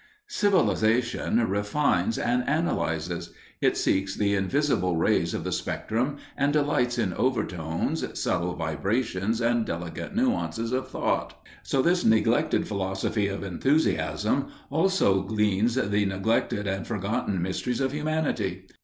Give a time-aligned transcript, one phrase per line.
[0.29, 3.31] Civilization refines and analyzes.
[3.61, 9.63] It seeks the invisible rays of the spectrum and delights in overtones, subtle vibrations and
[9.63, 11.39] delicate nuances of thought.
[11.61, 18.65] So this neglected philosophy of enthusiasm also gleans the neglected and forgotten mysteries of humanity.